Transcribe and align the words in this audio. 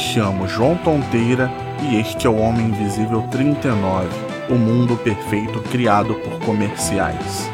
chamo 0.00 0.48
João 0.48 0.76
Tonteira 0.78 1.50
e 1.82 1.96
este 1.96 2.26
é 2.26 2.30
o 2.30 2.36
Homem 2.36 2.68
Invisível 2.68 3.22
39, 3.30 4.08
o 4.48 4.54
mundo 4.54 4.96
perfeito 4.96 5.60
criado 5.70 6.14
por 6.14 6.40
comerciais. 6.40 7.48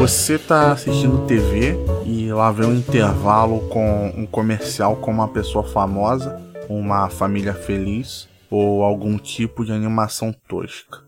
Você 0.00 0.38
tá 0.38 0.72
assistindo 0.72 1.26
TV 1.26 1.76
e 2.06 2.32
lá 2.32 2.50
vem 2.50 2.66
um 2.66 2.74
intervalo 2.74 3.68
com 3.68 4.06
um 4.16 4.24
comercial 4.24 4.96
com 4.96 5.10
uma 5.10 5.28
pessoa 5.28 5.62
famosa, 5.62 6.40
uma 6.70 7.10
família 7.10 7.52
feliz 7.52 8.26
ou 8.50 8.82
algum 8.82 9.18
tipo 9.18 9.62
de 9.62 9.72
animação 9.72 10.34
tosca. 10.48 11.04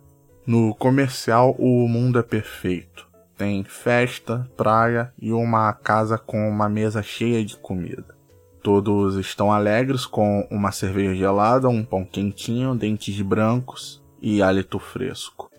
No 0.47 0.75
comercial, 0.75 1.57
o 1.59 1.89
mundo 1.89 2.19
é 2.19 2.23
perfeito. 2.23 3.09
Tem 3.35 3.65
festa, 3.65 4.47
praia 4.59 5.11
e 5.19 5.33
uma 5.33 5.73
casa 5.73 6.19
com 6.19 6.47
uma 6.47 6.69
mesa 6.69 7.03
cheia 7.03 7.43
de 7.43 7.57
comida. 7.57 8.15
Todos 8.63 9.17
estão 9.17 9.51
alegres 9.51 10.05
com 10.05 10.47
uma 10.51 10.71
cerveja 10.71 11.15
gelada, 11.15 11.67
um 11.67 11.83
pão 11.83 12.05
quentinho, 12.05 12.75
dentes 12.75 13.19
brancos 13.23 14.03
e 14.21 14.43
hálito 14.43 14.79
fresco. 14.79 15.51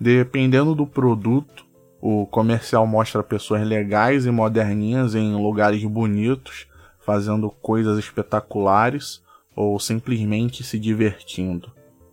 Dependendo 0.00 0.74
do 0.74 0.86
produto, 0.86 1.67
o 2.00 2.26
comercial 2.26 2.86
mostra 2.86 3.22
pessoas 3.22 3.66
legais 3.66 4.24
e 4.24 4.30
moderninhas 4.30 5.14
em 5.14 5.34
lugares 5.34 5.82
bonitos, 5.84 6.66
fazendo 7.00 7.50
coisas 7.50 7.98
espetaculares 7.98 9.22
ou 9.54 9.78
simplesmente 9.80 10.62
se 10.62 10.78
divertindo. 10.78 11.72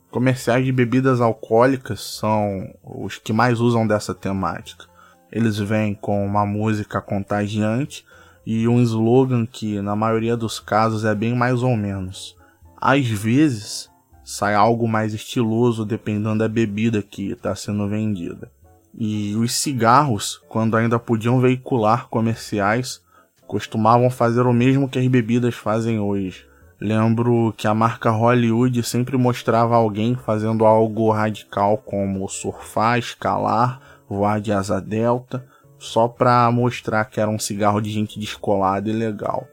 Comerciais 0.09 0.65
de 0.65 0.71
bebidas 0.71 1.21
alcoólicas 1.21 2.01
são 2.01 2.73
os 2.83 3.17
que 3.17 3.33
mais 3.33 3.59
usam 3.59 3.85
dessa 3.85 4.15
temática. 4.15 4.85
Eles 5.31 5.57
vêm 5.59 5.93
com 5.93 6.25
uma 6.25 6.45
música 6.45 7.01
contagiante 7.01 8.05
e 8.45 8.67
um 8.67 8.81
slogan 8.81 9.45
que, 9.45 9.81
na 9.81 9.95
maioria 9.95 10.37
dos 10.37 10.59
casos, 10.59 11.03
é 11.03 11.13
bem 11.13 11.35
mais 11.35 11.61
ou 11.61 11.75
menos. 11.75 12.37
Às 12.79 13.05
vezes, 13.07 13.89
sai 14.23 14.55
algo 14.55 14.87
mais 14.87 15.13
estiloso 15.13 15.85
dependendo 15.85 16.39
da 16.39 16.47
bebida 16.47 17.01
que 17.03 17.31
está 17.31 17.53
sendo 17.53 17.87
vendida. 17.87 18.49
E 18.97 19.35
os 19.35 19.53
cigarros, 19.53 20.41
quando 20.47 20.77
ainda 20.77 20.97
podiam 20.97 21.39
veicular 21.39 22.07
comerciais, 22.07 23.01
costumavam 23.45 24.09
fazer 24.09 24.41
o 24.47 24.53
mesmo 24.53 24.87
que 24.87 24.97
as 24.97 25.07
bebidas 25.07 25.55
fazem 25.55 25.99
hoje. 25.99 26.45
Lembro 26.79 27.53
que 27.57 27.67
a 27.67 27.73
marca 27.73 28.09
Hollywood 28.09 28.83
sempre 28.83 29.17
mostrava 29.17 29.75
alguém 29.75 30.15
fazendo 30.15 30.65
algo 30.65 31.11
radical 31.11 31.77
como 31.77 32.27
surfar, 32.27 32.97
escalar, 32.97 33.81
voar 34.09 34.39
de 34.39 34.51
asa 34.51 34.79
delta, 34.79 35.45
só 35.77 36.07
para 36.07 36.49
mostrar 36.51 37.05
que 37.05 37.19
era 37.19 37.29
um 37.29 37.39
cigarro 37.39 37.81
de 37.81 37.89
gente 37.89 38.19
descolada 38.19 38.89
e 38.89 38.93
legal. 38.93 39.47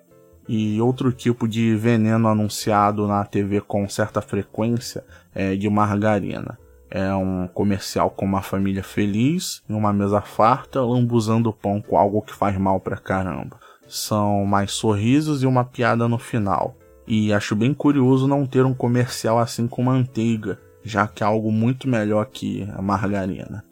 E 0.49 0.81
outro 0.81 1.13
tipo 1.13 1.47
de 1.47 1.75
veneno 1.77 2.29
anunciado 2.29 3.07
na 3.07 3.25
TV 3.25 3.61
com 3.61 3.89
certa 3.89 4.21
frequência 4.21 5.05
é 5.35 5.55
de 5.55 5.69
margarina. 5.69 6.59
É 6.95 7.15
um 7.15 7.49
comercial 7.49 8.11
com 8.11 8.27
uma 8.27 8.43
família 8.43 8.83
feliz, 8.83 9.63
em 9.67 9.73
uma 9.73 9.95
mesa 9.95 10.21
farta, 10.21 10.83
lambuzando 10.83 11.49
o 11.49 11.53
pão 11.53 11.81
com 11.81 11.97
algo 11.97 12.21
que 12.21 12.35
faz 12.35 12.59
mal 12.59 12.79
pra 12.81 12.99
caramba. 12.99 13.59
São 13.89 14.45
mais 14.45 14.73
sorrisos 14.73 15.43
e 15.43 15.47
uma 15.47 15.65
piada 15.65 16.07
no 16.07 16.19
final. 16.19 16.77
E 17.09 17.33
acho 17.33 17.57
bem 17.57 17.73
curioso 17.73 18.29
não 18.29 18.45
ter 18.45 18.67
um 18.67 18.75
comercial 18.75 19.39
assim 19.39 19.67
com 19.67 19.83
manteiga, 19.83 20.61
já 20.85 21.07
que 21.09 21.23
é 21.23 21.27
algo 21.27 21.51
muito 21.51 21.89
melhor 21.89 22.27
que 22.27 22.69
a 22.75 22.83
margarina. 22.83 23.65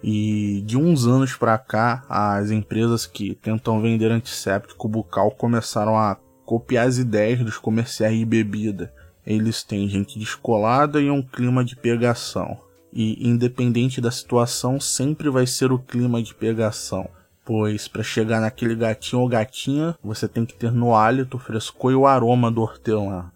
E 0.00 0.62
de 0.64 0.76
uns 0.76 1.04
anos 1.04 1.34
para 1.34 1.58
cá, 1.58 2.04
as 2.08 2.52
empresas 2.52 3.06
que 3.06 3.34
tentam 3.34 3.82
vender 3.82 4.12
antisséptico 4.12 4.86
bucal 4.86 5.32
começaram 5.32 5.98
a 5.98 6.16
copiar 6.46 6.86
as 6.86 6.96
ideias 6.96 7.40
dos 7.40 7.58
comerciais 7.58 8.16
de 8.16 8.24
bebida. 8.24 8.94
Eles 9.26 9.64
têm 9.64 9.88
gente 9.88 10.16
descolada 10.16 11.00
e 11.00 11.10
um 11.10 11.20
clima 11.20 11.64
de 11.64 11.74
pegação 11.74 12.67
e 12.92 13.28
independente 13.28 14.00
da 14.00 14.10
situação 14.10 14.80
sempre 14.80 15.28
vai 15.28 15.46
ser 15.46 15.72
o 15.72 15.78
clima 15.78 16.22
de 16.22 16.34
pegação, 16.34 17.08
pois 17.44 17.88
para 17.88 18.02
chegar 18.02 18.40
naquele 18.40 18.74
gatinho 18.74 19.22
ou 19.22 19.28
gatinha 19.28 19.96
você 20.02 20.26
tem 20.26 20.44
que 20.44 20.54
ter 20.54 20.72
no 20.72 20.94
hálito 20.94 21.36
o 21.36 21.40
frescor 21.40 21.92
e 21.92 21.94
o 21.94 22.06
aroma 22.06 22.50
do 22.50 22.60
hortelã. 22.60 23.30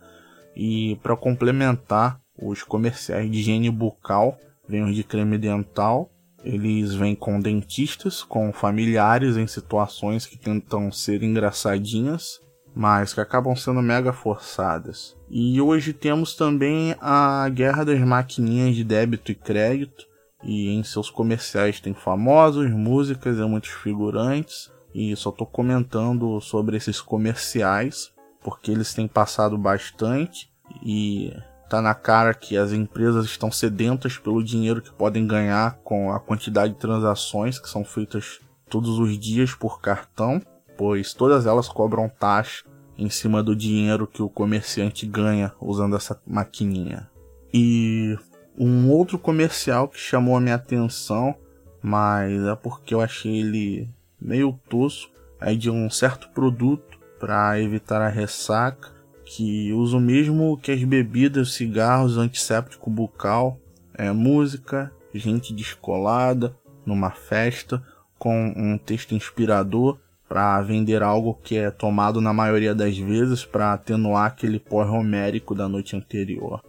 E 0.55 0.97
para 1.03 1.17
complementar, 1.17 2.21
os 2.39 2.62
comerciais 2.62 3.31
de 3.31 3.39
higiene 3.39 3.71
bucal 3.71 4.39
vêm 4.69 4.85
os 4.85 4.95
de 4.95 5.05
creme 5.05 5.39
dental, 5.39 6.11
eles 6.45 6.95
vêm 6.95 7.15
com 7.15 7.41
dentistas, 7.41 8.23
com 8.23 8.53
familiares 8.53 9.37
em 9.37 9.47
situações 9.47 10.27
que 10.27 10.37
tentam 10.37 10.91
ser 10.91 11.23
engraçadinhas 11.23 12.41
mas 12.75 13.12
que 13.12 13.21
acabam 13.21 13.55
sendo 13.55 13.83
mega 13.83 14.12
forçadas. 14.12 15.16
E 15.31 15.60
hoje 15.60 15.93
temos 15.93 16.34
também 16.34 16.97
a 17.00 17.49
guerra 17.49 17.84
das 17.84 18.00
maquininhas 18.00 18.75
de 18.75 18.84
débito 18.84 19.33
e 19.33 19.34
crédito, 19.34 20.06
e 20.43 20.71
em 20.71 20.82
seus 20.82 21.11
comerciais 21.11 21.81
tem 21.81 21.94
famosos, 21.94 22.71
músicas 22.71 23.38
e 23.38 23.43
muitos 23.43 23.71
figurantes. 23.71 24.71
E 24.94 25.15
só 25.16 25.31
estou 25.31 25.47
comentando 25.47 26.41
sobre 26.41 26.77
esses 26.77 27.00
comerciais 27.00 28.12
porque 28.43 28.71
eles 28.71 28.93
têm 28.93 29.06
passado 29.06 29.56
bastante 29.56 30.50
e 30.82 31.32
tá 31.69 31.81
na 31.81 31.94
cara 31.94 32.34
que 32.34 32.56
as 32.56 32.72
empresas 32.72 33.25
estão 33.25 33.50
sedentas 33.50 34.19
pelo 34.19 34.44
dinheiro 34.44 34.82
que 34.82 34.93
podem 34.93 35.27
ganhar 35.27 35.78
com 35.84 36.12
a 36.12 36.21
quantidade 36.21 36.75
de 36.75 36.78
transações 36.78 37.59
que 37.59 37.71
são 37.71 37.84
feitas 37.84 38.41
todos 38.69 38.99
os 38.99 39.19
dias 39.19 39.55
por 39.55 39.81
cartão 39.81 40.43
pois 40.77 41.12
todas 41.15 41.47
elas 41.47 41.69
cobram 41.69 42.09
taxa 42.09 42.65
em 42.97 43.09
cima 43.09 43.43
do 43.43 43.56
dinheiro 43.56 44.06
que 44.06 44.22
o 44.22 44.28
comerciante 44.28 45.06
ganha 45.06 45.53
usando 45.60 45.97
essa 45.97 46.21
maquininha. 46.27 47.10
E 47.53 48.16
um 48.59 48.91
outro 48.91 49.19
comercial 49.19 49.88
que 49.88 49.99
chamou 49.99 50.37
a 50.37 50.41
minha 50.41 50.55
atenção, 50.55 51.34
mas 51.82 52.43
é 52.44 52.55
porque 52.55 52.94
eu 52.94 53.00
achei 53.00 53.41
ele 53.41 53.88
meio 54.21 54.59
tosco, 54.69 55.12
é 55.41 55.55
de 55.55 55.71
um 55.71 55.91
certo 55.91 56.28
produto 56.31 56.99
para 57.19 57.61
evitar 57.61 58.00
a 58.00 58.09
ressaca, 58.09 58.93
que 59.25 59.72
usa 59.72 59.97
o 59.97 60.00
mesmo 60.00 60.56
que 60.59 60.72
as 60.72 60.82
bebidas, 60.84 61.55
cigarros, 61.55 62.19
antisséptico 62.19 62.91
bucal, 62.91 63.59
é 63.94 64.11
música, 64.12 64.93
gente 65.15 65.53
descolada 65.53 66.56
numa 66.84 67.11
festa 67.11 67.82
com 68.19 68.52
um 68.56 68.79
texto 68.79 69.14
inspirador 69.14 69.99
para 70.32 70.62
vender 70.62 71.02
algo 71.02 71.34
que 71.34 71.58
é 71.58 71.70
tomado 71.70 72.19
na 72.19 72.32
maioria 72.32 72.75
das 72.75 72.96
vezes 72.96 73.44
para 73.44 73.75
atenuar 73.75 74.29
aquele 74.29 74.58
pó 74.58 74.82
homérico 74.82 75.55
da 75.55 75.69
noite 75.69 75.94
anterior. 75.94 76.64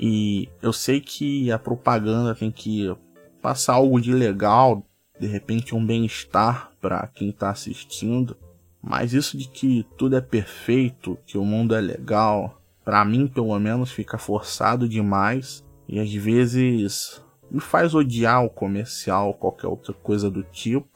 E 0.00 0.48
eu 0.60 0.72
sei 0.72 1.00
que 1.00 1.52
a 1.52 1.56
propaganda 1.56 2.34
tem 2.34 2.50
que 2.50 2.92
passar 3.40 3.74
algo 3.74 4.00
de 4.00 4.12
legal, 4.12 4.84
de 5.20 5.28
repente 5.28 5.76
um 5.76 5.86
bem-estar 5.86 6.72
para 6.80 7.06
quem 7.06 7.28
está 7.28 7.50
assistindo, 7.50 8.36
mas 8.82 9.12
isso 9.12 9.38
de 9.38 9.46
que 9.46 9.86
tudo 9.96 10.16
é 10.16 10.20
perfeito, 10.20 11.16
que 11.24 11.38
o 11.38 11.44
mundo 11.44 11.72
é 11.76 11.80
legal, 11.80 12.60
para 12.84 13.04
mim 13.04 13.28
pelo 13.28 13.56
menos 13.60 13.92
fica 13.92 14.18
forçado 14.18 14.88
demais 14.88 15.64
e 15.88 16.00
às 16.00 16.12
vezes 16.12 17.22
me 17.48 17.60
faz 17.60 17.94
odiar 17.94 18.44
o 18.44 18.50
comercial 18.50 19.34
qualquer 19.34 19.68
outra 19.68 19.92
coisa 19.92 20.28
do 20.28 20.42
tipo. 20.42 20.93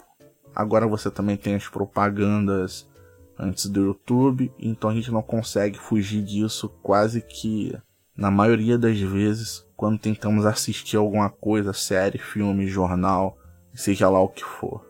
Agora 0.59 0.89
você 0.89 1.09
também 1.09 1.37
tem 1.37 1.55
as 1.55 1.69
propagandas 1.69 2.85
antes 3.39 3.67
do 3.67 3.81
YouTube, 3.81 4.53
então 4.59 4.91
a 4.91 4.93
gente 4.93 5.09
não 5.13 5.23
consegue 5.23 5.79
fugir 5.79 6.21
disso 6.25 6.69
quase 6.83 7.23
que 7.23 7.73
na 8.17 8.29
maioria 8.29 8.77
das 8.77 8.99
vezes 8.99 9.65
quando 9.77 10.01
tentamos 10.01 10.45
assistir 10.45 10.97
alguma 10.97 11.31
coisa, 11.31 11.73
série, 11.73 12.19
filme, 12.19 12.67
jornal, 12.67 13.39
seja 13.73 14.11
lá 14.11 14.21
o 14.21 14.29
que 14.29 14.43
for. 14.43 14.85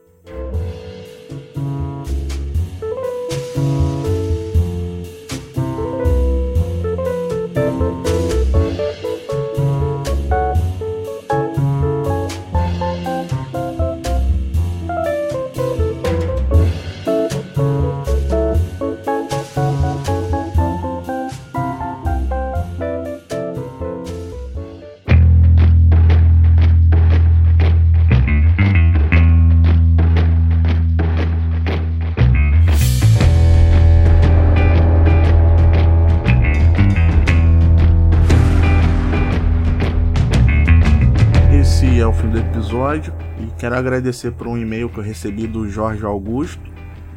Episódio 42.69 43.15
e 43.41 43.47
quero 43.59 43.75
agradecer 43.77 44.31
por 44.33 44.47
um 44.47 44.59
e-mail 44.59 44.91
que 44.91 44.99
eu 44.99 45.03
recebi 45.03 45.47
do 45.47 45.71
Jorge 45.71 46.05
Augusto. 46.05 46.61